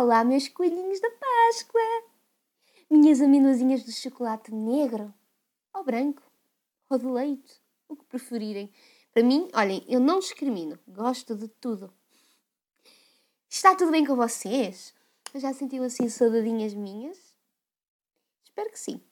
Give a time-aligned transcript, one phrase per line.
[0.00, 1.82] Olá, meus coelhinhos da Páscoa!
[2.88, 5.12] Minhas amendozinhas de chocolate negro
[5.74, 6.22] ou branco
[6.88, 8.72] ou de leite, o que preferirem.
[9.12, 11.92] Para mim, olhem, eu não discrimino, gosto de tudo.
[13.46, 14.94] Está tudo bem com vocês?
[15.34, 17.18] Já sentiam assim saudadinhas minhas?
[18.42, 19.02] Espero que sim.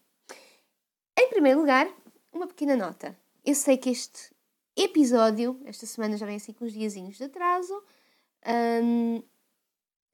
[1.18, 1.86] Em primeiro lugar,
[2.32, 3.14] uma pequena nota.
[3.44, 4.34] Eu sei que este
[4.74, 7.78] episódio, esta semana já vem assim com uns diazinhos de atraso,
[8.82, 9.22] hum,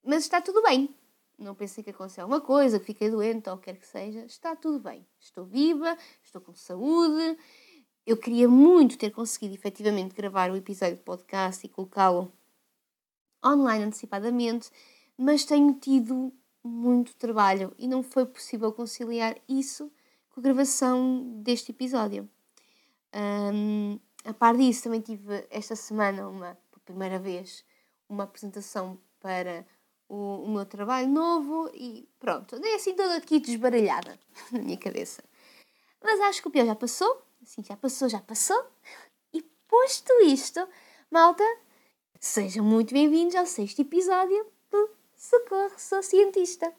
[0.05, 0.95] mas está tudo bem.
[1.39, 4.25] Não pensei que aconteceu alguma coisa, que fiquei doente ou o que quer que seja.
[4.25, 5.05] Está tudo bem.
[5.19, 7.37] Estou viva, estou com saúde.
[8.07, 12.33] Eu queria muito ter conseguido efetivamente gravar o episódio de podcast e colocá-lo
[13.45, 14.71] online antecipadamente,
[15.17, 16.33] mas tenho tido
[16.63, 19.91] muito trabalho e não foi possível conciliar isso
[20.31, 22.29] com a gravação deste episódio.
[23.15, 27.65] Um, a par disso, também tive esta semana, uma, por primeira vez,
[28.09, 29.67] uma apresentação para
[30.09, 34.19] o, o meu trabalho novo e pronto, andei assim toda aqui desbaralhada
[34.53, 35.23] na minha cabeça.
[36.03, 38.67] Mas acho que o pior já passou, assim, já passou, já passou.
[39.33, 40.67] E posto isto,
[41.11, 41.45] malta,
[42.21, 46.73] sejam muito bem-vindos ao sexto episódio do Socorro, sou cientista.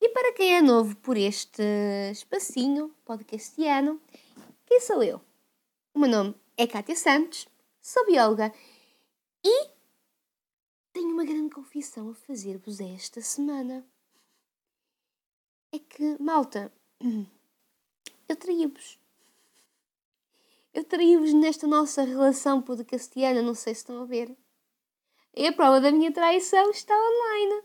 [0.00, 1.62] E para quem é novo por este
[2.10, 4.00] espacinho podcastiano,
[4.66, 5.20] quem sou eu?
[5.94, 7.46] O meu nome é Kátia Santos,
[7.80, 8.52] sou bióloga
[9.44, 9.68] e
[10.92, 13.86] tenho uma grande confissão a fazer-vos esta semana.
[15.72, 16.72] É que, malta,
[18.28, 19.00] eu traí-vos.
[20.74, 24.36] Eu traí-vos nesta nossa relação podcastiana, não sei se estão a ver.
[25.34, 27.62] E a prova da minha traição está online.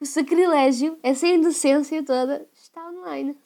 [0.00, 3.36] O sacrilégio, essa indecência toda, está online.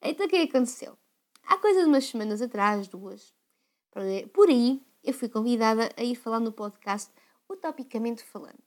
[0.00, 0.96] Então o que é aconteceu?
[1.44, 3.34] Há coisa de umas semanas atrás, duas,
[4.32, 7.10] por aí, eu fui convidada a ir falar no podcast
[7.48, 8.62] Utopicamente Falando.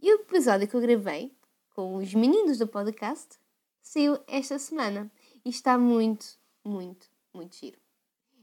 [0.00, 1.34] E o episódio que eu gravei
[1.74, 3.38] com os meninos do podcast
[3.80, 5.10] saiu esta semana
[5.44, 7.78] e está muito, muito, muito giro.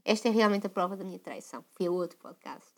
[0.04, 1.64] Esta é realmente a prova da minha traição.
[1.74, 2.72] Foi outro podcast.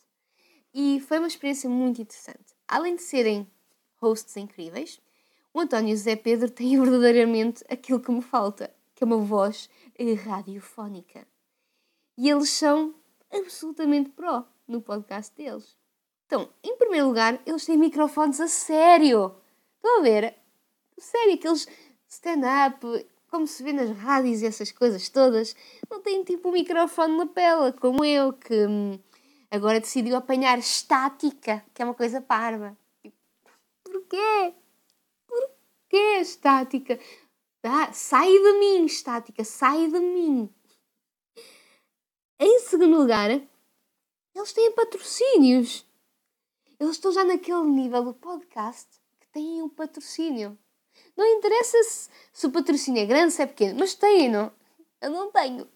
[0.73, 2.53] E foi uma experiência muito interessante.
[2.67, 3.49] Além de serem
[3.97, 4.99] hosts incríveis,
[5.53, 9.69] o António o Zé Pedro têm verdadeiramente aquilo que me falta, que é uma voz
[10.25, 11.27] radiofónica.
[12.17, 12.93] E eles são
[13.33, 15.75] absolutamente pró no podcast deles.
[16.25, 19.35] Então, em primeiro lugar, eles têm microfones a sério.
[19.75, 20.35] Estão a ver?
[20.97, 21.67] Sério, aqueles
[22.07, 25.55] stand-up, como se vê nas rádios e essas coisas todas,
[25.89, 28.99] não têm tipo um microfone na pele, como eu, que hum,
[29.51, 32.77] agora decidiu apanhar estática, que é uma coisa parva.
[33.83, 34.53] Porquê?
[35.27, 36.99] Porquê estática?
[37.63, 40.49] Ah, sai de mim, estática, sai de mim.
[42.39, 45.85] Em segundo lugar, eles têm patrocínios.
[46.79, 48.87] Eles estão já naquele nível do podcast
[49.19, 50.57] que têm um patrocínio.
[51.15, 54.51] Não interessa se, se o patrocínio é grande, se é pequeno, mas têm, não?
[55.01, 55.67] Eu não tenho.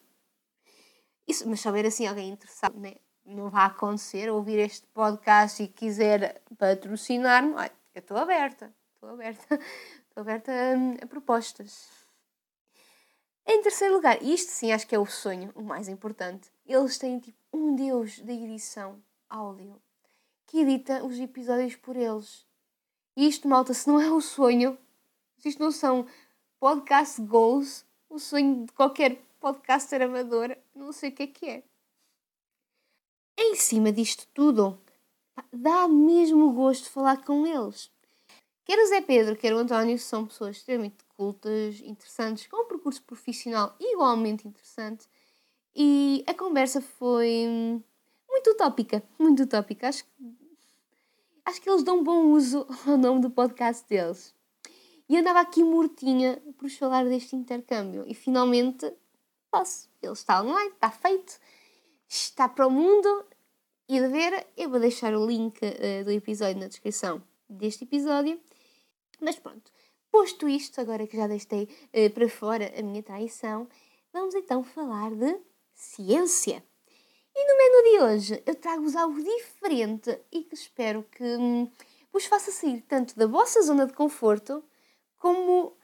[1.27, 2.95] Isso, mas houver assim alguém interessado, né?
[3.27, 7.53] não vai acontecer ouvir este podcast e quiser patrocinar-me,
[7.93, 8.73] eu estou aberta.
[8.95, 9.59] Estou aberta.
[10.09, 11.87] Estou aberta a, a propostas.
[13.49, 16.51] Em terceiro lugar, isto sim acho que é o sonho, o mais importante.
[16.65, 19.81] Eles têm tipo um deus da edição áudio
[20.45, 22.45] que edita os episódios por eles.
[23.15, 24.77] E isto, malta, se não é o sonho,
[25.37, 26.05] se isto não são
[26.59, 31.63] podcast goals, o sonho de qualquer podcaster amador, não sei o que é que é.
[33.37, 34.77] Em cima disto tudo,
[35.53, 37.89] dá mesmo gosto falar com eles.
[38.65, 43.75] Quer o Zé Pedro, quer o António, são pessoas extremamente cultas, interessantes, com percurso profissional
[43.79, 45.07] igualmente interessante.
[45.75, 47.81] E a conversa foi
[48.29, 49.89] muito utópica, muito utópica.
[49.89, 50.05] Acho,
[51.45, 54.33] acho que eles dão bom uso ao nome do podcast deles.
[55.09, 58.03] E andava aqui mortinha por falar deste intercâmbio.
[58.07, 58.91] E finalmente
[59.51, 59.89] posso.
[60.01, 61.39] Ele está online, está feito,
[62.07, 63.25] está para o mundo.
[63.87, 68.39] E de ver, eu vou deixar o link uh, do episódio na descrição deste episódio.
[69.21, 69.71] Mas pronto,
[70.11, 73.67] Posto isto, agora que já deixei uh, para fora a minha traição,
[74.11, 75.39] vamos então falar de
[75.73, 76.63] ciência.
[77.35, 81.69] E no menu de hoje eu trago-vos algo diferente e que espero que hum,
[82.11, 84.63] vos faça sair tanto da vossa zona de conforto
[85.17, 85.77] como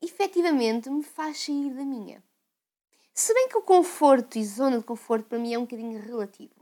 [0.00, 2.22] efetivamente me faz sair da minha.
[3.14, 6.54] Se bem que o conforto e zona de conforto para mim é um bocadinho relativo.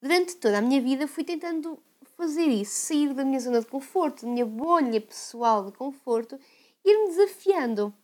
[0.00, 1.78] Durante toda a minha vida fui tentando
[2.20, 6.38] fazer isso, sair da minha zona de conforto, da minha bolha pessoal de conforto,
[6.84, 7.94] ir-me desafiando.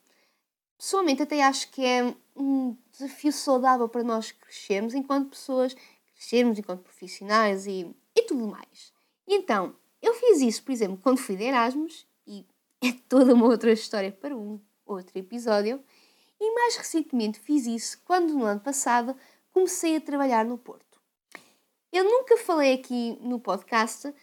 [0.79, 5.77] Pessoalmente, até acho que é um desafio saudável para nós crescermos enquanto pessoas,
[6.15, 8.93] crescermos enquanto profissionais e, e tudo mais.
[9.27, 12.47] E então, eu fiz isso, por exemplo, quando fui de Erasmus, e
[12.83, 15.83] é toda uma outra história para um outro episódio,
[16.41, 19.17] e mais recentemente fiz isso quando no ano passado
[19.53, 20.86] comecei a trabalhar no Porto.
[21.97, 24.15] Eu nunca falei aqui no podcast, uh,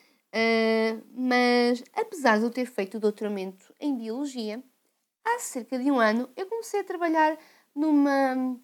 [1.12, 4.64] mas apesar de eu ter feito o doutoramento em Biologia,
[5.26, 7.36] há cerca de um ano eu comecei a trabalhar
[7.74, 8.56] numa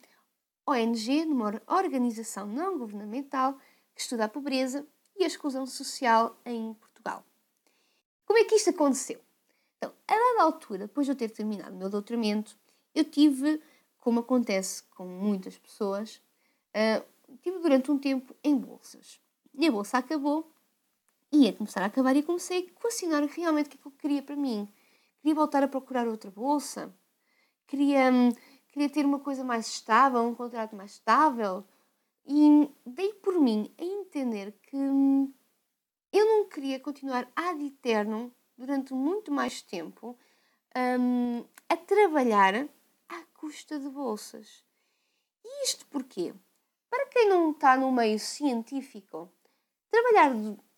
[0.64, 3.58] ONG, numa organização não governamental
[3.96, 4.86] que estuda a pobreza
[5.18, 7.26] e a exclusão social em Portugal.
[8.28, 9.20] Como é que isto aconteceu?
[9.78, 12.56] Então, a dada altura, depois de eu ter terminado o meu doutoramento,
[12.94, 13.60] eu tive,
[13.98, 16.22] como acontece com muitas pessoas,
[17.30, 19.20] uh, tive durante um tempo em bolsas.
[19.54, 20.52] E a bolsa acabou,
[21.31, 24.22] ia começar a acabar e comecei a equacionar realmente o que é que eu queria
[24.22, 24.68] para mim.
[25.22, 26.94] Queria voltar a procurar outra bolsa?
[27.68, 28.30] Queria, hum,
[28.70, 31.66] queria ter uma coisa mais estável, um contrato mais estável?
[32.26, 35.34] E dei por mim a entender que hum,
[36.12, 40.18] eu não queria continuar ad eterno durante muito mais tempo
[40.76, 42.68] um, a trabalhar
[43.08, 44.64] à custa de bolsas.
[45.44, 46.34] E isto porquê?
[46.90, 49.32] Para quem não está no meio científico,
[49.90, 50.32] trabalhar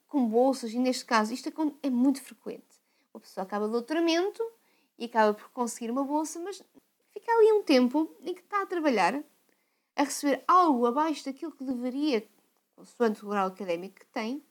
[0.08, 1.50] com bolsas, e neste caso isto
[1.82, 2.82] é muito frequente.
[3.14, 4.44] A pessoa acaba o doutoramento
[4.98, 6.62] e acaba por conseguir uma bolsa, mas
[7.14, 9.24] fica ali um tempo em que está a trabalhar,
[9.96, 12.28] a receber algo abaixo daquilo que deveria,
[12.76, 14.44] consoante o grau académico que tem,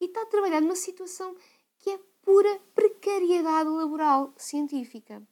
[0.00, 1.36] e está a trabalhar numa situação
[1.78, 5.22] que é pura precariedade laboral científica.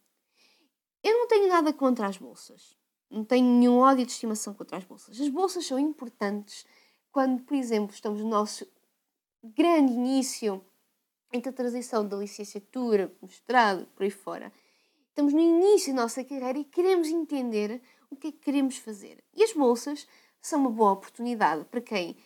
[1.03, 2.77] Eu não tenho nada contra as bolsas.
[3.11, 5.21] Não tenho nenhum ódio de estimação contra as bolsas.
[5.21, 6.65] As bolsas são importantes
[7.11, 8.67] quando, por exemplo, estamos no nosso
[9.43, 10.65] grande início
[11.33, 14.53] entre a transição da licenciatura, mestrado, por aí fora.
[15.09, 19.23] Estamos no início da nossa carreira e queremos entender o que é que queremos fazer.
[19.35, 20.07] E as bolsas
[20.41, 22.17] são uma boa oportunidade para quem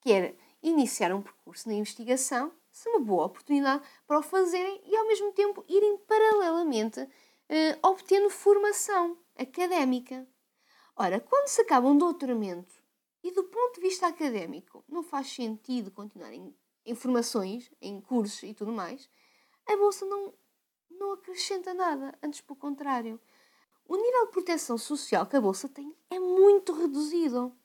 [0.00, 5.06] quer iniciar um percurso na investigação, são uma boa oportunidade para o fazerem e ao
[5.06, 7.08] mesmo tempo irem paralelamente uh,
[7.88, 10.26] obtendo formação académica.
[10.96, 12.74] Ora, quando se acaba um doutoramento
[13.22, 16.54] e do ponto de vista académico não faz sentido continuar em,
[16.84, 19.08] em formações, em cursos e tudo mais,
[19.66, 20.34] a bolsa não,
[20.90, 23.18] não acrescenta nada, antes pelo contrário.
[23.86, 27.56] O nível de proteção social que a bolsa tem é muito reduzido.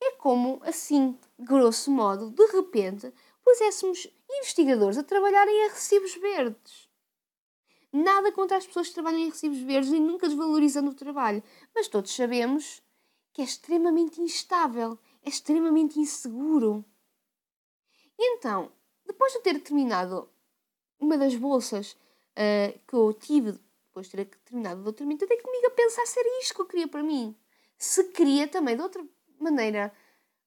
[0.00, 3.12] É como, assim, grosso modo, de repente,
[3.42, 6.81] puséssemos investigadores a trabalharem a recibos verdes.
[7.92, 11.42] Nada contra as pessoas que trabalham em recibos verdes e nunca desvalorizando o trabalho,
[11.74, 12.82] mas todos sabemos
[13.32, 16.84] que é extremamente instável, é extremamente inseguro.
[18.18, 18.72] E então,
[19.06, 20.30] depois de ter terminado
[20.98, 23.58] uma das bolsas uh, que eu tive,
[23.88, 26.60] depois de ter terminado o doutoramento, eu dei comigo a pensar se era isto que
[26.60, 27.36] eu queria para mim.
[27.76, 29.04] Se queria também, de outra
[29.38, 29.92] maneira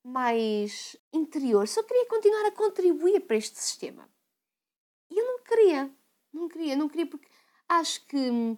[0.04, 4.10] mais interior, só queria continuar a contribuir para este sistema.
[5.10, 5.92] E eu não queria,
[6.32, 7.28] não queria, não queria porque
[7.68, 8.58] acho que hum,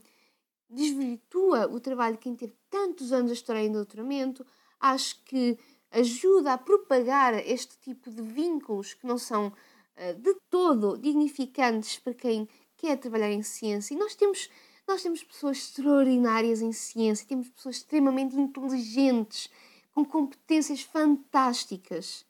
[0.69, 4.45] desvirtua o trabalho de quem teve tantos anos a estudar em doutoramento,
[4.79, 5.57] acho que
[5.91, 12.13] ajuda a propagar este tipo de vínculos que não são uh, de todo dignificantes para
[12.13, 13.93] quem quer trabalhar em ciência.
[13.93, 14.49] E nós temos,
[14.87, 19.49] nós temos pessoas extraordinárias em ciência, temos pessoas extremamente inteligentes,
[19.91, 22.25] com competências fantásticas.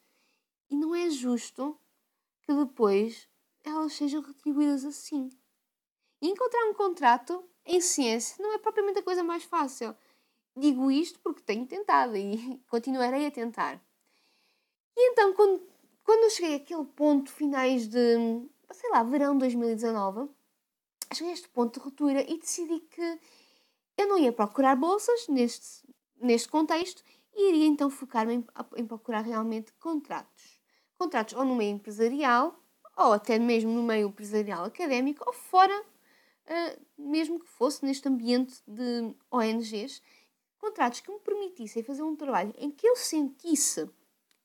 [0.69, 1.77] E não é justo
[2.43, 3.27] que depois
[3.63, 5.29] elas sejam retribuídas assim.
[6.21, 9.95] E encontrar um contrato em ciência não é propriamente a coisa mais fácil.
[10.55, 13.81] Digo isto porque tenho tentado e continuarei a tentar.
[14.95, 15.61] E então, quando,
[16.03, 18.15] quando eu cheguei àquele ponto, finais de,
[18.71, 20.27] sei lá, verão de 2019,
[21.13, 23.19] cheguei a este ponto de ruptura e decidi que
[23.97, 25.87] eu não ia procurar bolsas neste,
[26.19, 27.03] neste contexto
[27.35, 28.45] e iria então focar-me em,
[28.77, 30.59] em procurar realmente contratos.
[30.97, 32.59] Contratos ou no meio empresarial,
[32.97, 35.85] ou até mesmo no meio empresarial académico, ou fora,
[36.97, 40.01] mesmo que fosse neste ambiente de ONGs,
[40.57, 43.89] contratos que me permitissem fazer um trabalho em que eu sentisse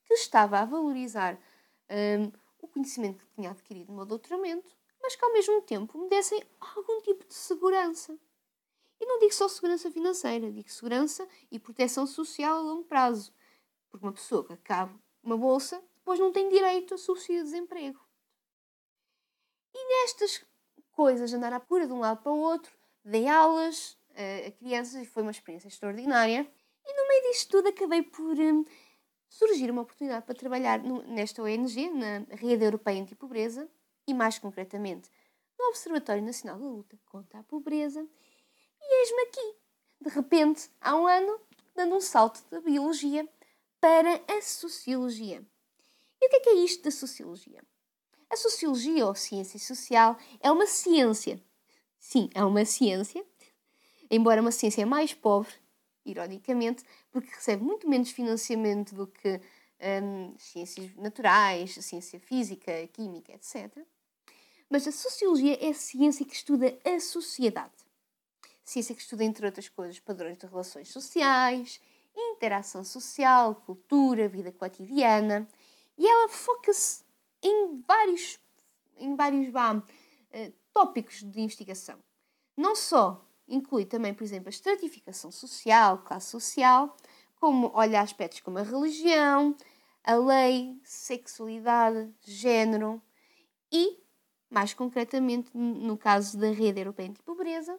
[0.05, 1.35] que estava a valorizar
[1.91, 5.99] um, ah, o conhecimento que tinha adquirido no meu doutoramento, mas que ao mesmo tempo
[5.99, 8.19] me dessem algum tipo de segurança.
[9.01, 13.35] E não digo só segurança financeira, digo segurança e proteção social a longo prazo.
[13.91, 18.01] Porque uma pessoa que acaba uma bolsa depois não tem direito a subsídio de desemprego.
[19.75, 20.45] E nestas
[21.11, 22.73] de andar à procura de um lado para o outro,
[23.05, 26.47] dei aulas uh, a crianças e foi uma experiência extraordinária.
[26.85, 28.65] E no meio disto tudo acabei por um,
[29.29, 33.69] surgir uma oportunidade para trabalhar no, nesta ONG, na Rede Europeia Antipobreza,
[34.07, 35.11] e mais concretamente
[35.59, 38.07] no Observatório Nacional da Luta contra a Pobreza,
[38.81, 39.57] e eis-me aqui,
[40.01, 41.41] de repente, há um ano,
[41.75, 43.29] dando um salto da biologia
[43.81, 45.45] para a sociologia.
[46.21, 47.63] E o que é, que é isto da sociologia?
[48.33, 51.39] A sociologia ou ciência social é uma ciência.
[51.99, 53.23] Sim, é uma ciência,
[54.11, 55.53] embora uma ciência mais pobre,
[56.03, 59.39] ironicamente, porque recebe muito menos financiamento do que
[60.03, 63.71] um, ciências naturais, ciência física, química, etc.
[64.71, 67.85] Mas a sociologia é a ciência que estuda a sociedade.
[68.65, 71.79] Ciência que estuda, entre outras coisas, padrões de relações sociais,
[72.17, 75.47] interação social, cultura, vida cotidiana.
[75.99, 77.02] E ela foca-se
[77.43, 78.39] em vários,
[78.97, 81.99] em vários bah, uh, tópicos de investigação.
[82.57, 86.97] Não só inclui também, por exemplo, a estratificação social, classe social,
[87.37, 89.57] como olha aspectos como a religião,
[90.05, 93.03] a lei, sexualidade, género
[93.71, 94.01] e,
[94.49, 97.79] mais concretamente, no caso da rede europeia de pobreza,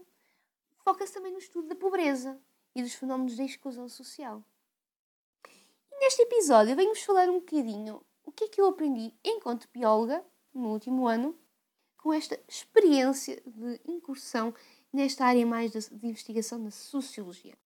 [0.83, 2.39] foca-se também no estudo da pobreza
[2.75, 4.43] e dos fenómenos da exclusão social.
[5.91, 10.23] E neste episódio venho-vos falar um bocadinho que é que eu aprendi enquanto bióloga
[10.53, 11.37] no último ano
[11.97, 14.53] com esta experiência de incursão
[14.91, 17.57] nesta área mais de, de investigação na sociologia.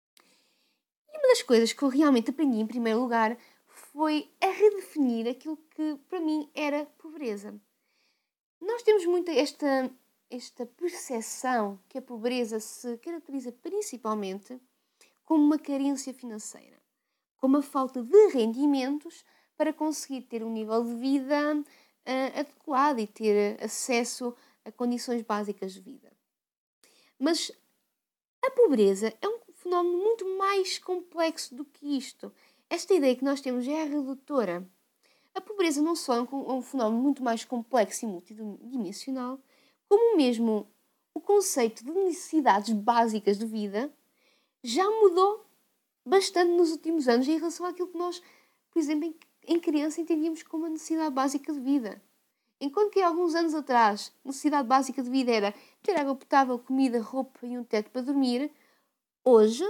[1.11, 5.57] E uma das coisas que eu realmente aprendi em primeiro lugar foi a redefinir aquilo
[5.71, 7.59] que para mim era pobreza.
[8.61, 9.91] Nós temos muito esta,
[10.29, 14.59] esta percepção que a pobreza se caracteriza principalmente
[15.25, 16.77] como uma carência financeira,
[17.37, 19.25] como a falta de rendimentos
[19.57, 24.33] para conseguir ter um nível de vida uh, adequado e ter acesso
[24.63, 26.11] a condições básicas de vida.
[27.19, 27.51] Mas
[28.45, 32.31] a pobreza é um fenómeno muito mais complexo do que isto.
[32.69, 34.67] Esta ideia que nós temos é redutora.
[35.33, 39.39] A pobreza não só é um fenómeno muito mais complexo e multidimensional,
[39.87, 40.67] como mesmo
[41.13, 43.91] o conceito de necessidades básicas de vida
[44.63, 45.45] já mudou
[46.05, 48.21] bastante nos últimos anos em relação àquilo que nós,
[48.71, 49.13] por exemplo,
[49.47, 52.01] em criança entendíamos como a necessidade básica de vida.
[52.59, 57.01] Enquanto que há alguns anos atrás, necessidade básica de vida era ter água potável, comida,
[57.01, 58.51] roupa e um teto para dormir,
[59.23, 59.63] hoje,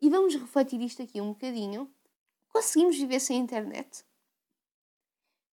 [0.00, 1.90] e vamos refletir isto aqui um bocadinho,
[2.54, 4.06] Conseguimos viver sem internet?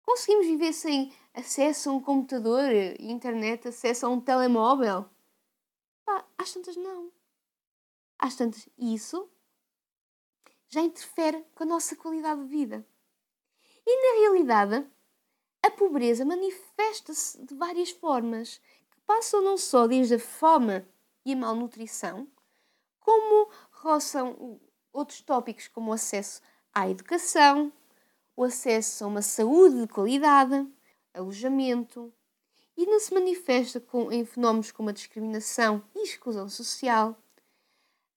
[0.04, 5.10] Conseguimos viver sem acesso a um computador e internet, acesso a um telemóvel?
[6.06, 7.12] Pá, às tantas não.
[8.20, 9.28] Às tantas, isso
[10.68, 12.88] já interfere com a nossa qualidade de vida.
[13.86, 14.88] E na realidade,
[15.64, 18.60] a pobreza manifesta-se de várias formas,
[18.90, 20.86] que passam não só desde a fome
[21.26, 22.28] e a malnutrição,
[23.00, 24.60] como roçam
[24.94, 26.42] outros tópicos como o acesso
[26.74, 27.72] à educação,
[28.36, 30.68] o acesso a uma saúde de qualidade,
[31.14, 32.14] alojamento,
[32.76, 37.16] e não se manifesta com, em fenómenos como a discriminação e exclusão social,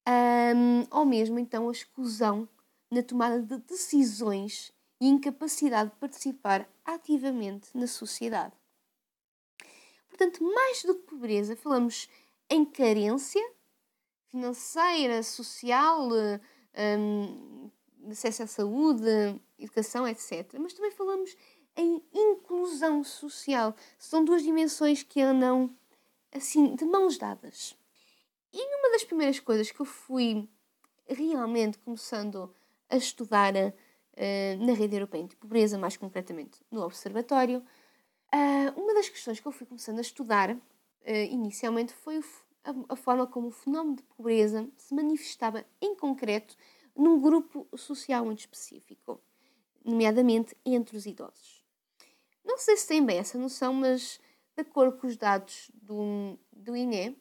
[0.06, 2.48] um, ou mesmo então a exclusão
[2.90, 8.54] na tomada de decisões e incapacidade de participar ativamente na sociedade.
[10.08, 12.08] Portanto, mais do que pobreza, falamos
[12.48, 13.42] em carência
[14.28, 16.08] financeira, social,
[16.98, 17.70] um,
[18.10, 20.54] acesso à saúde, educação, etc.
[20.58, 21.36] Mas também falamos
[21.76, 23.74] em inclusão social.
[23.98, 25.76] São duas dimensões que andam
[26.32, 27.76] assim de mãos dadas.
[28.52, 30.48] E uma das primeiras coisas que eu fui
[31.08, 32.54] realmente começando
[32.88, 33.52] a estudar
[34.60, 39.52] na rede europeia de pobreza, mais concretamente no observatório, uh, uma das questões que eu
[39.52, 40.60] fui começando a estudar uh,
[41.30, 42.18] inicialmente foi
[42.64, 46.56] a, a forma como o fenómeno de pobreza se manifestava em concreto
[46.96, 49.20] num grupo social muito específico,
[49.84, 51.64] nomeadamente entre os idosos.
[52.44, 54.20] Não sei se têm bem essa noção, mas
[54.56, 57.16] de acordo com os dados do, do INE,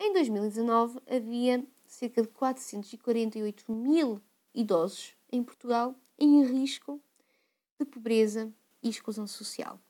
[0.00, 4.20] em 2019 havia cerca de 448 mil
[4.54, 7.00] idosos em Portugal em risco
[7.78, 9.80] de pobreza e exclusão social.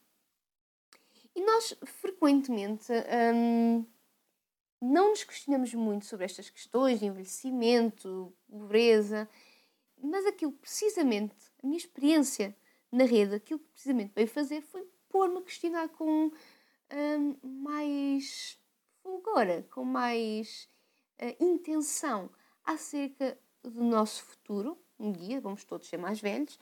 [1.34, 2.92] E nós frequentemente
[3.34, 3.86] hum,
[4.80, 9.28] não nos questionamos muito sobre estas questões de envelhecimento, pobreza,
[10.02, 12.56] mas aquilo precisamente, a minha experiência
[12.90, 16.32] na rede, aquilo que precisamente veio fazer foi pôr-me a questionar com
[16.92, 18.58] hum, mais
[19.02, 20.68] fulgor, com mais
[21.20, 22.30] uh, intenção
[22.64, 24.78] acerca do nosso futuro.
[24.98, 26.58] Um dia vamos todos ser mais velhos,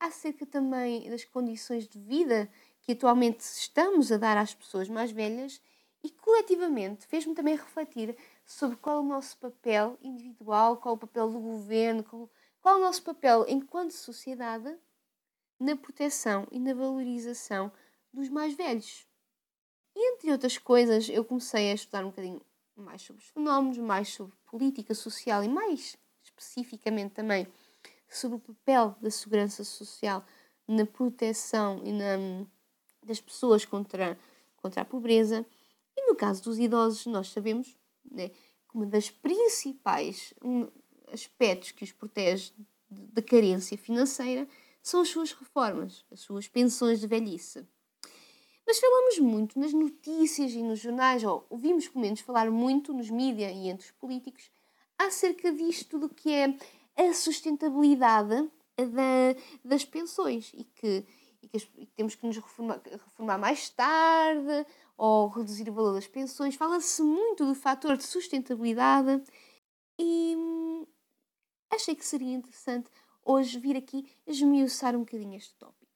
[0.00, 2.50] acerca também das condições de vida
[2.82, 5.60] que atualmente estamos a dar às pessoas mais velhas
[6.02, 11.00] e coletivamente fez-me também refletir sobre qual é o nosso papel individual, qual é o
[11.00, 12.30] papel do governo, qual,
[12.60, 14.76] qual é o nosso papel enquanto sociedade
[15.58, 17.72] na proteção e na valorização
[18.12, 19.06] dos mais velhos.
[19.94, 22.40] E entre outras coisas, eu comecei a estudar um bocadinho
[22.76, 27.46] mais sobre os fenómenos, mais sobre política social e mais especificamente também
[28.08, 30.24] sobre o papel da segurança social
[30.66, 32.46] na proteção e na
[33.08, 34.18] das pessoas contra,
[34.58, 35.44] contra a pobreza.
[35.96, 37.76] E no caso dos idosos, nós sabemos
[38.08, 40.34] né, que uma das principais
[41.12, 42.52] aspectos que os protege
[42.90, 44.46] da carência financeira
[44.82, 47.66] são as suas reformas, as suas pensões de velhice.
[48.66, 53.08] Mas falamos muito nas notícias e nos jornais, ou ouvimos pelo menos falar muito nos
[53.08, 54.50] mídias e entre os políticos,
[54.98, 56.54] acerca disto do que é
[56.98, 61.06] a sustentabilidade da, das pensões e que,
[61.42, 66.56] e que, temos que nos reformar, reformar mais tarde ou reduzir o valor das pensões.
[66.56, 69.22] Fala-se muito do fator de sustentabilidade
[69.98, 70.86] e hum,
[71.70, 72.90] achei que seria interessante
[73.24, 75.86] hoje vir aqui esmiuçar um bocadinho este tópico.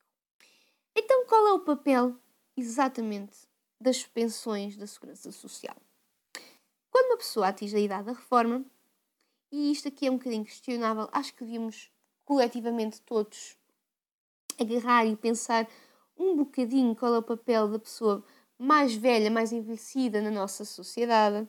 [0.94, 2.16] Então, qual é o papel
[2.56, 3.48] exatamente
[3.80, 5.76] das pensões da Segurança Social?
[6.90, 8.64] Quando uma pessoa atinge a idade da reforma,
[9.52, 11.90] e isto aqui é um bocadinho questionável, acho que devíamos
[12.24, 13.56] coletivamente todos
[14.58, 15.68] agarrar e pensar
[16.18, 18.24] um bocadinho qual é o papel da pessoa
[18.58, 21.46] mais velha, mais envelhecida na nossa sociedade.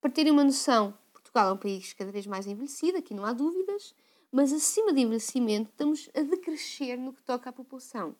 [0.00, 3.32] Para terem uma noção, Portugal é um país cada vez mais envelhecido, aqui não há
[3.32, 3.94] dúvidas,
[4.30, 8.14] mas acima de envelhecimento estamos a decrescer no que toca à população.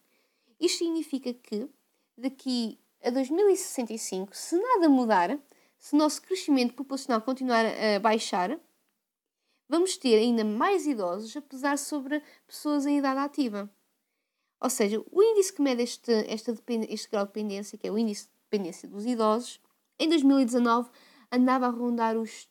[0.58, 1.68] Isto significa que
[2.16, 5.38] daqui a 2065, se nada mudar,
[5.78, 8.58] se o nosso crescimento populacional continuar a baixar,
[9.68, 13.70] vamos ter ainda mais idosos, apesar sobre pessoas em idade ativa.
[14.60, 18.24] Ou seja, o índice que mede este, este grau de dependência, que é o índice
[18.24, 19.60] de dependência dos idosos,
[19.98, 20.90] em 2019
[21.30, 22.48] andava a rondar os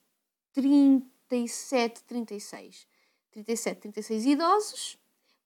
[0.54, 2.88] 37, 36.
[3.32, 4.98] 37, 36 idosos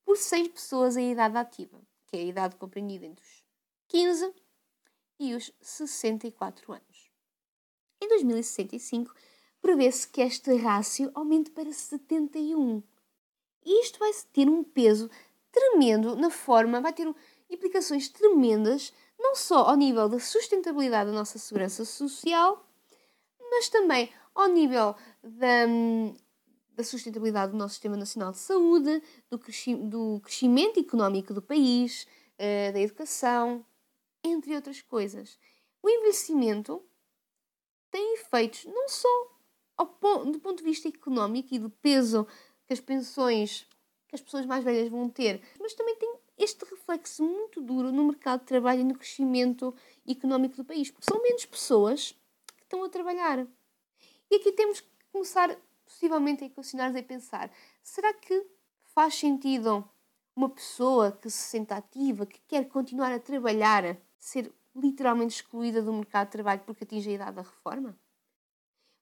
[0.06, 3.44] por 100 pessoas em idade ativa, que é a idade compreendida entre os
[3.88, 4.34] 15
[5.20, 7.12] e os 64 anos.
[8.02, 9.14] Em 2065,
[9.62, 12.82] prevê-se que este rácio aumente para 71.
[13.66, 15.10] E isto vai ter um peso
[15.51, 17.13] tremendo na forma, vai ter
[17.50, 22.65] implicações tremendas, não só ao nível da sustentabilidade da nossa segurança social,
[23.52, 25.65] mas também ao nível da,
[26.76, 32.08] da sustentabilidade do nosso Sistema Nacional de Saúde, do, cresci do crescimento económico do país,
[32.36, 33.65] uh, da educação,
[34.24, 35.38] entre outras coisas.
[35.82, 36.84] O envelhecimento
[37.91, 39.38] tem efeitos não só
[39.80, 42.28] ao, do ponto de vista económico e do peso
[42.68, 43.65] que as pensões
[44.08, 48.06] que as pessoas mais velhas vão ter, mas também tem este reflexo muito duro no
[48.06, 49.74] mercado de trabalho e no crescimento
[50.08, 52.15] económico do país, porque são menos pessoas
[52.58, 53.46] que estão a trabalhar.
[54.32, 57.52] E aqui temos que começar possivelmente a equacionar e pensar:
[57.84, 58.46] será que
[58.84, 59.88] faz sentido
[60.36, 65.94] uma pessoa que se sente ativa, que quer continuar a trabalhar, ser literalmente excluída do
[65.94, 67.96] mercado de trabalho porque atinge a idade da reforma?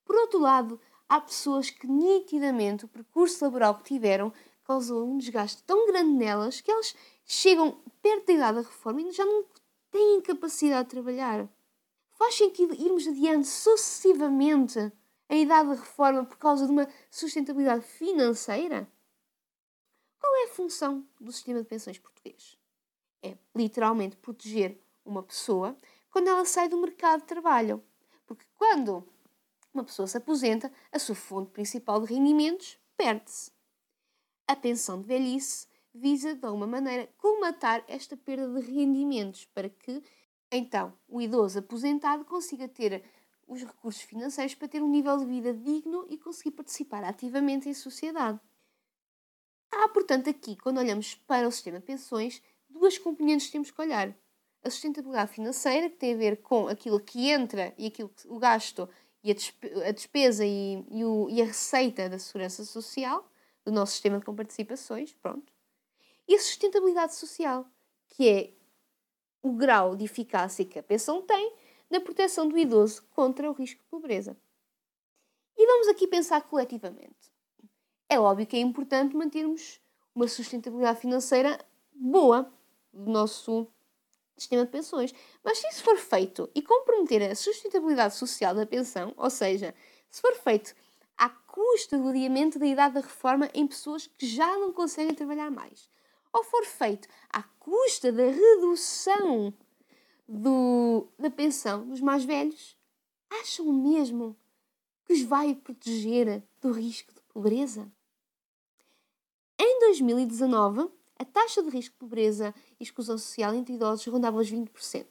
[0.08, 4.32] Por outro lado, há pessoas que nitidamente o percurso laboral que tiveram
[4.64, 9.12] causou um desgaste tão grande nelas que elas chegam perto da idade da reforma e
[9.12, 9.44] já não
[9.92, 11.50] têm capacidade de trabalhar.
[12.12, 14.80] Faz sentido irmos adiante sucessivamente
[15.28, 18.90] a idade da reforma por causa de uma sustentabilidade financeira?
[20.18, 22.58] Qual é a função do sistema de pensões português?
[23.22, 25.76] É literalmente proteger uma pessoa
[26.10, 27.84] quando ela sai do mercado de trabalho.
[28.26, 29.08] Porque quando
[29.78, 33.52] uma pessoa se aposenta, a sua fonte principal de rendimentos perde-se.
[34.48, 40.04] A pensão de velhice visa, de alguma maneira, colmatar esta perda de rendimentos para que,
[40.52, 43.04] então, o idoso aposentado consiga ter
[43.48, 47.74] os recursos financeiros para ter um nível de vida digno e conseguir participar ativamente em
[47.74, 48.40] sociedade.
[49.72, 53.82] Há, portanto, aqui, quando olhamos para o sistema de pensões, duas componentes que temos que
[53.82, 54.16] olhar.
[54.64, 58.40] A sustentabilidade financeira, que tem a ver com aquilo que entra e aquilo que, o
[58.40, 58.90] gasto
[59.28, 63.30] e a despesa e, e, o, e a receita da segurança social,
[63.66, 65.52] do nosso sistema de comparticipações, pronto.
[66.26, 67.66] E a sustentabilidade social,
[68.08, 68.54] que é
[69.44, 71.54] o grau de eficácia que a pensão tem
[71.90, 74.38] na proteção do idoso contra o risco de pobreza.
[75.58, 77.32] E vamos aqui pensar coletivamente.
[78.08, 79.82] É óbvio que é importante mantermos
[80.16, 81.60] uma sustentabilidade financeira
[81.94, 82.50] boa
[82.94, 83.68] do nosso
[84.42, 89.14] sistema de pensões, mas se isso for feito e comprometer a sustentabilidade social da pensão,
[89.18, 89.74] ou seja,
[90.10, 90.76] se for feito
[91.18, 95.50] à custa do adiamento da idade da reforma em pessoas que já não conseguem trabalhar
[95.50, 95.90] mais,
[96.32, 99.54] ou for feito à custa da redução
[100.28, 102.78] do, da pensão dos mais velhos,
[103.30, 104.36] acham mesmo
[105.06, 107.92] que os vai proteger do risco de pobreza?
[109.60, 114.52] Em 2019, a taxa de risco de pobreza e exclusão social entre idosos rondava os
[114.52, 115.06] 20%.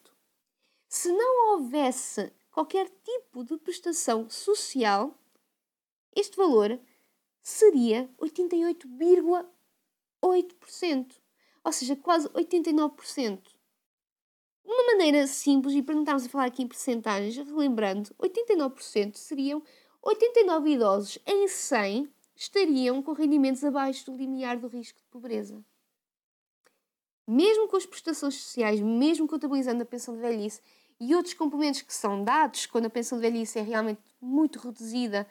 [0.88, 5.14] Se não houvesse qualquer tipo de prestação social,
[6.14, 6.80] este valor
[7.42, 11.14] seria 88,8%,
[11.64, 13.42] ou seja, quase 89%.
[13.42, 19.16] De uma maneira simples, e para não estarmos a falar aqui em percentagens, relembrando, 89%
[19.16, 19.62] seriam
[20.02, 25.64] 89 idosos em 100 estariam com rendimentos abaixo do limiar do risco de pobreza.
[27.26, 30.60] Mesmo com as prestações sociais, mesmo contabilizando a pensão de velhice
[31.00, 35.26] e outros complementos que são dados quando a pensão de velhice é realmente muito reduzida,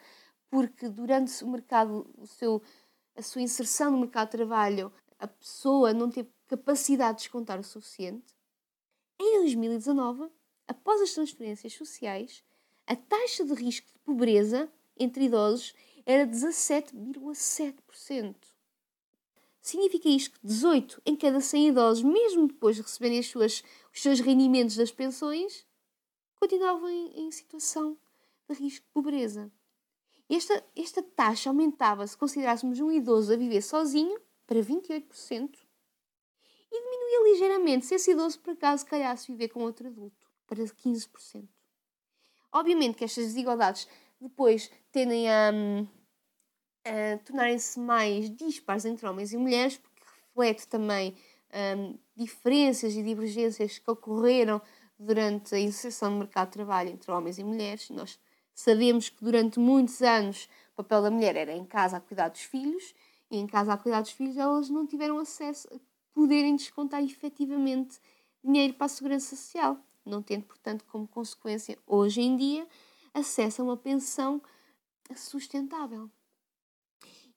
[0.50, 2.62] porque durante o mercado, o seu,
[3.16, 7.64] a sua inserção no mercado de trabalho, a pessoa não teve capacidade de descontar o
[7.64, 8.36] suficiente.
[9.18, 10.30] Em 2019,
[10.68, 12.44] após as transferências sociais,
[12.86, 18.55] a taxa de risco de pobreza entre idosos era 17,7%.
[19.66, 24.00] Significa isto que 18 em cada 100 idosos, mesmo depois de receberem as suas, os
[24.00, 25.66] seus rendimentos das pensões,
[26.36, 27.98] continuavam em, em situação
[28.48, 29.50] de risco de pobreza.
[30.30, 35.58] Esta, esta taxa aumentava se considerássemos um idoso a viver sozinho para 28%
[36.70, 41.48] e diminuía ligeiramente se esse idoso por acaso calhasse viver com outro adulto para 15%.
[42.52, 43.88] Obviamente que estas desigualdades
[44.20, 45.50] depois tendem a,
[46.86, 51.16] a tornarem-se mais dispares entre homens e mulheres, porque reflete também
[51.76, 54.62] um, diferenças e divergências que ocorreram
[54.98, 57.90] durante a inserção no mercado de trabalho entre homens e mulheres.
[57.90, 58.18] Nós
[58.54, 62.42] sabemos que durante muitos anos o papel da mulher era em casa a cuidar dos
[62.42, 62.94] filhos,
[63.30, 65.78] e em casa a cuidar dos filhos elas não tiveram acesso a
[66.14, 67.98] poderem descontar efetivamente
[68.42, 72.66] dinheiro para a segurança social, não tendo, portanto, como consequência, hoje em dia,
[73.12, 74.40] acesso a uma pensão
[75.14, 76.08] sustentável.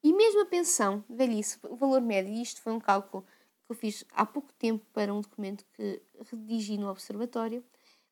[0.02, 3.22] E mesmo a pensão, velhice, o valor médio, e isto foi um cálculo
[3.66, 7.64] que eu fiz há pouco tempo para um documento que redigi no Observatório,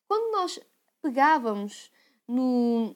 [0.07, 0.59] quando nós
[1.01, 1.91] pegávamos
[2.27, 2.95] no,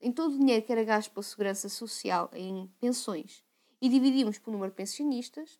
[0.00, 3.44] em todo o dinheiro que era gasto pela Segurança Social em pensões
[3.80, 5.58] e dividíamos por número de pensionistas,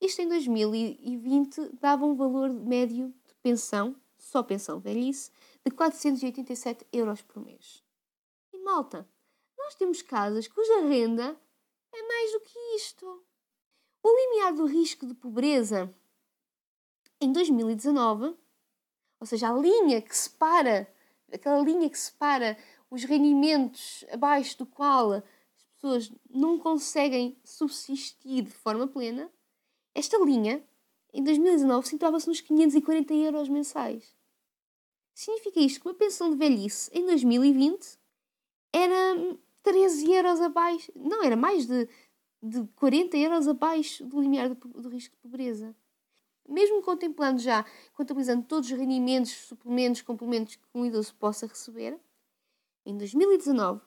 [0.00, 5.30] isto em 2020 dava um valor médio de pensão, só pensão velhice,
[5.64, 7.82] de 487 euros por mês.
[8.52, 9.08] E malta,
[9.58, 11.36] nós temos casas cuja renda
[11.96, 13.24] é mais do que isto.
[14.02, 15.92] O limiar do risco de pobreza
[17.20, 18.36] em 2019,
[19.18, 20.92] ou seja, a linha que separa,
[21.32, 22.58] aquela linha que separa
[22.90, 25.22] os rendimentos abaixo do qual as
[25.74, 29.30] pessoas não conseguem subsistir de forma plena,
[29.94, 30.62] esta linha,
[31.12, 34.14] em 2019, situava-se nos 540 euros mensais.
[35.14, 37.98] Significa isto que uma pensão de velhice em 2020
[38.72, 41.88] era 13 euros abaixo, não, era mais de,
[42.40, 45.74] de 40 euros abaixo do limiar do, risco de pobreza.
[46.48, 51.98] Mesmo contemplando já, contabilizando todos os rendimentos, suplementos, complementos que um idoso possa receber,
[52.84, 53.80] em 2019,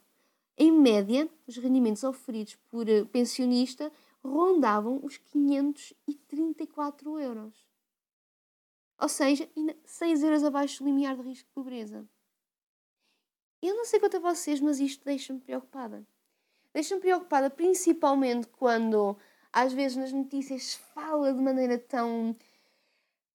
[0.58, 3.90] em média, os rendimentos oferidos por eh, pensionista
[4.22, 7.56] rondavam os 534 euros.
[9.00, 12.06] Ou seja, ainda 6 euros abaixo do limiar de risco de pobreza.
[13.62, 16.06] Eu não sei quanto a vocês, mas isto deixa-me preocupada.
[16.74, 19.18] Deixa-me preocupada principalmente quando,
[19.52, 22.36] às vezes, nas notícias fala de maneira tão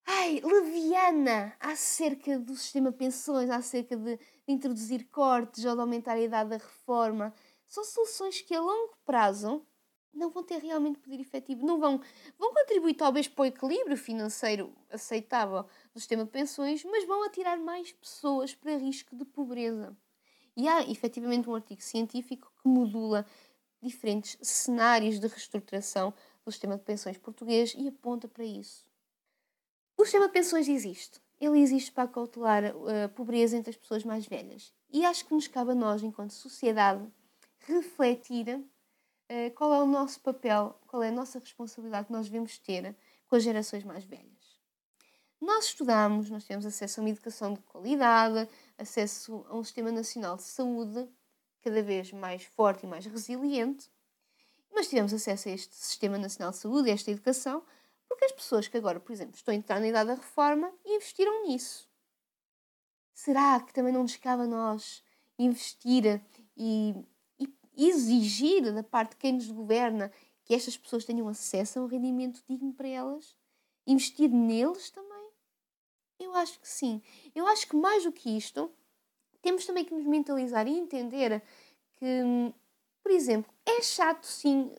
[0.07, 6.13] ai, leviana acerca do sistema de pensões, acerca de, de introduzir cortes ou de aumentar
[6.13, 7.35] a idade da reforma.
[7.67, 9.67] São soluções que a longo prazo
[10.13, 12.01] não vão ter realmente poder efetivo, não vão,
[12.39, 17.59] vão contribuir talvez para o equilíbrio financeiro aceitável do sistema de pensões, mas vão atirar
[17.59, 19.97] mais pessoas para risco de pobreza.
[20.57, 23.27] E há efetivamente um artigo científico que modula
[23.83, 26.15] diferentes cenários de reestruturação
[26.45, 28.87] do sistema de pensões português e aponta para isso.
[29.97, 31.21] O sistema de pensões existe.
[31.41, 34.73] Ele existe para cautelar a pobreza entre as pessoas mais velhas.
[34.91, 37.07] E acho que nos cabe a nós, enquanto sociedade,
[37.61, 38.65] refletir
[39.29, 42.95] eh, qual é o nosso papel, qual é a nossa responsabilidade que nós devemos ter
[43.27, 44.61] com as gerações mais velhas.
[45.41, 50.37] Nós estudamos, nós temos acesso a uma educação de qualidade, acesso a um sistema nacional
[50.37, 51.09] de saúde
[51.63, 53.91] cada vez mais forte e mais resiliente,
[54.73, 57.65] mas tivemos acesso a este sistema nacional de saúde, a esta educação,
[58.09, 61.47] porque as pessoas que agora, por exemplo, estão a entrar na idade da reforma investiram
[61.47, 61.89] nisso.
[63.13, 65.03] Será que também não nos cabe a nós
[65.39, 66.21] investir
[66.57, 66.95] e
[67.77, 70.13] exigir da parte de quem nos governa
[70.45, 73.37] que estas pessoas tenham acesso a um rendimento digno para elas?
[73.87, 75.14] Investir neles também?
[76.19, 77.03] Eu acho que sim.
[77.35, 78.71] Eu acho que mais do que isto,
[79.43, 81.43] temos também que nos mentalizar e entender
[81.97, 82.53] que,
[83.03, 84.71] por exemplo, é chato sim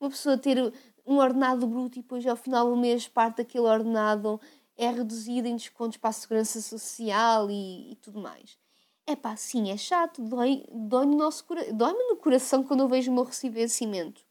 [0.00, 0.72] uma pessoa ter
[1.06, 4.40] um ordenado bruto e depois ao final do mês parte daquele ordenado
[4.76, 8.58] é reduzido em descontos para a segurança social e, e tudo mais.
[9.06, 13.10] É pá, sim, é chato, dói, dói no nosso dói-me no coração quando eu vejo
[13.10, 14.24] o meu recebimentos.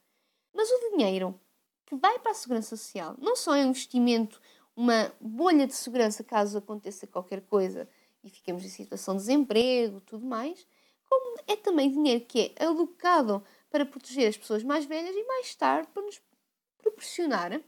[0.53, 1.39] Mas o dinheiro
[1.85, 4.41] que vai para a Segurança Social não só é um investimento
[4.75, 7.87] uma bolha de segurança caso aconteça qualquer coisa
[8.23, 10.65] e fiquemos em situação de desemprego, tudo mais,
[11.07, 15.53] como é também dinheiro que é alocado para proteger as pessoas mais velhas e mais
[15.55, 16.21] tarde para nos
[16.77, 17.61] proporcionar,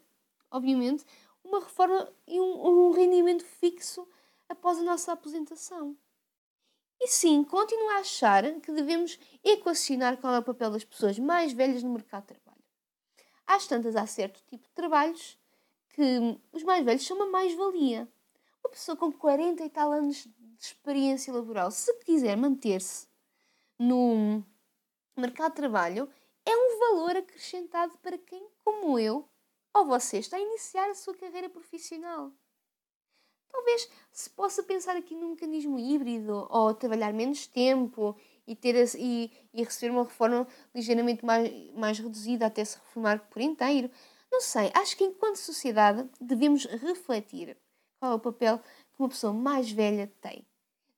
[0.50, 1.06] obviamente,
[1.44, 4.08] uma reforma e um, um rendimento fixo
[4.50, 5.96] após a nossa aposentação.
[7.00, 11.54] E sim, continuo a achar que devemos equacionar qual é o papel das pessoas mais
[11.54, 12.64] velhas no mercado de trabalho.
[13.46, 15.38] Às tantas, há certo tipo de trabalhos
[15.96, 18.08] que os mais velhos são uma mais-valia.
[18.62, 23.08] Uma pessoa com 40 e tal anos de experiência laboral, se quiser manter-se
[23.80, 24.44] no
[25.16, 26.10] mercado de trabalho,
[26.46, 29.28] é um valor acrescentado para quem, como eu
[29.74, 32.32] ou você, está a iniciar a sua carreira profissional.
[33.50, 39.32] Talvez se possa pensar aqui num mecanismo híbrido ou trabalhar menos tempo e, ter, e,
[39.54, 43.90] e receber uma reforma ligeiramente mais, mais reduzida até se reformar por inteiro.
[44.36, 47.56] Não sei, acho que enquanto sociedade devemos refletir
[47.98, 50.46] qual é o papel que uma pessoa mais velha tem.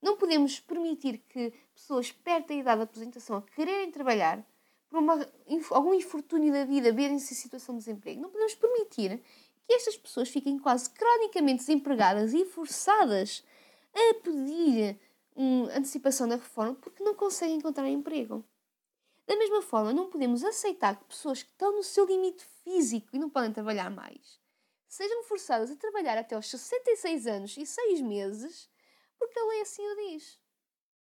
[0.02, 4.43] Não podemos permitir que pessoas perto da idade da aposentação a quererem trabalhar
[4.89, 5.30] por uma,
[5.69, 8.19] algum infortúnio da vida, verem-se em situação de desemprego.
[8.19, 9.21] Não podemos permitir
[9.67, 13.45] que estas pessoas fiquem quase cronicamente desempregadas e forçadas
[13.93, 15.00] a pedir
[15.36, 18.43] um, antecipação da reforma porque não conseguem encontrar emprego.
[19.28, 23.20] Da mesma forma, não podemos aceitar que pessoas que estão no seu limite físico e
[23.20, 24.40] não podem trabalhar mais
[24.88, 28.70] sejam forçadas a trabalhar até aos 66 anos e 6 meses
[29.20, 30.40] porque a lei assim o diz.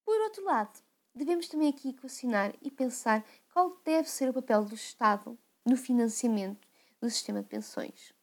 [0.03, 0.79] Por outro lado,
[1.13, 6.67] devemos também aqui equacionar e pensar qual deve ser o papel do Estado no financiamento
[6.99, 8.13] do sistema de pensões.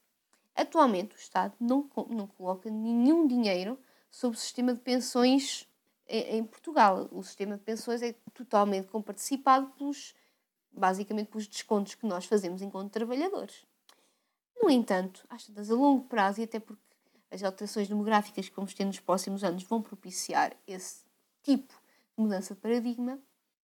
[0.54, 3.78] Atualmente, o Estado não, não coloca nenhum dinheiro
[4.10, 5.68] sobre o sistema de pensões
[6.08, 7.08] em, Portugal.
[7.12, 10.14] O sistema de pensões é totalmente comparticipado pelos,
[10.78, 13.66] basicamente pelos descontos que nós fazemos enquanto trabalhadores.
[14.60, 16.82] No entanto, às tantas a longo prazo, e até porque
[17.30, 21.04] as alterações demográficas que vamos ter nos próximos anos vão propiciar esse
[21.42, 23.18] tipo de mudança de paradigma,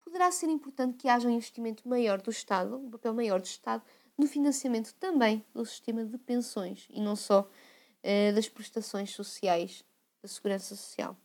[0.05, 3.83] poderá ser importante que haja um investimento maior do Estado, um papel maior do Estado,
[4.17, 9.85] no financiamento também do sistema de pensões e não só uh, das prestações sociais
[10.23, 11.17] da Segurança Social.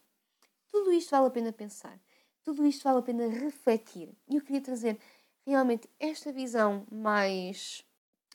[0.72, 2.00] Tudo isto vale a pena pensar,
[2.44, 4.10] tudo isto vale a pena refletir.
[4.28, 5.00] E eu queria trazer
[5.50, 7.84] realmente esta visão mais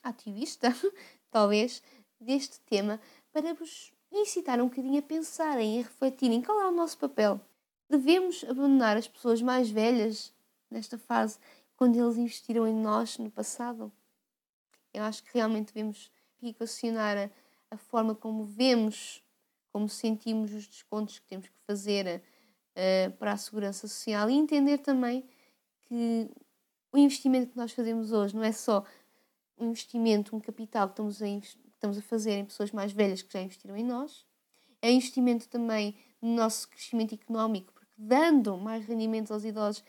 [0.02, 0.74] ativista,
[1.30, 1.82] talvez,
[2.20, 3.00] deste tema
[3.32, 7.40] para vos incitar um bocadinho a pensarem e a refletirem qual é o nosso papel.
[7.88, 10.32] Devemos abandonar as pessoas mais velhas
[10.70, 11.38] nesta fase
[11.76, 13.92] quando eles investiram em nós no passado?
[14.92, 16.10] Eu acho que realmente devemos
[16.42, 17.30] equacionar a,
[17.70, 19.22] a forma como vemos,
[19.72, 22.22] como sentimos os descontos que temos que fazer
[22.76, 25.28] uh, para a segurança social e entender também
[25.82, 26.30] que
[26.94, 28.84] o investimento que nós fazemos hoje não é só
[29.58, 33.32] um investimento, um capital que estamos a, estamos a fazer em pessoas mais velhas que
[33.32, 34.24] já investiram em nós,
[34.80, 39.82] é investimento também no nosso crescimento económico, porque dando mais rendimentos aos idosos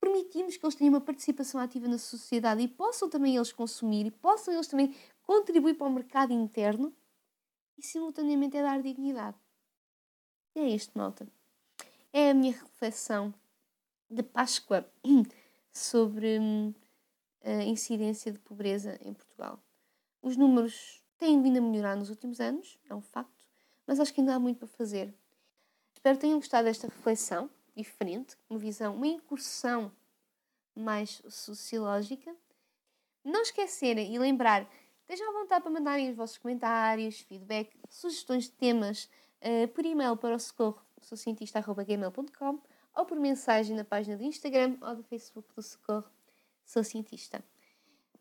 [0.00, 4.10] permitimos que eles tenham uma participação ativa na sociedade e possam também eles consumir e
[4.12, 6.94] possam eles também contribuir para o mercado interno
[7.76, 9.36] e simultaneamente é dar dignidade.
[10.54, 11.26] E é isto, malta.
[12.12, 13.34] É a minha reflexão
[14.08, 14.88] de Páscoa
[15.76, 16.74] sobre hum,
[17.44, 19.62] a incidência de pobreza em Portugal.
[20.22, 23.44] Os números têm vindo a melhorar nos últimos anos, é um facto,
[23.86, 25.14] mas acho que ainda há muito para fazer.
[25.92, 29.92] Espero que tenham gostado desta reflexão diferente, uma visão, uma incursão
[30.74, 32.34] mais sociológica.
[33.22, 34.68] Não esquecerem e lembrar,
[35.00, 39.10] estejam à vontade para mandarem os vossos comentários, feedback, sugestões de temas
[39.42, 42.60] uh, por e-mail para o socorro soucientista.gmail.com
[42.96, 46.10] ou por mensagem na página do Instagram ou do Facebook do Socorro
[46.64, 47.44] Sou Cientista.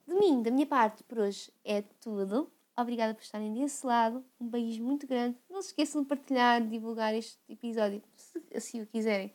[0.06, 2.52] De mim, da minha parte, por hoje é tudo.
[2.78, 4.24] Obrigada por estarem desse lado.
[4.40, 5.38] Um beijo muito grande.
[5.50, 9.30] Não se esqueçam de partilhar, de divulgar este episódio, se assim o quiserem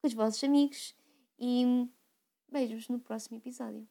[0.00, 0.94] com os vossos amigos
[1.38, 1.88] e
[2.48, 3.86] beijos no próximo episódio.